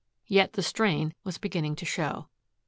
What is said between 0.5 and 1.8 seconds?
the strain was beginning